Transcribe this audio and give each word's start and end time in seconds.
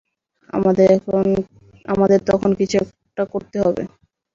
আমাদের 1.85 2.19
তখন 2.29 2.51
কিছু 2.59 2.75
একটা 2.83 3.23
করতে 3.33 3.57
হবে। 3.65 3.83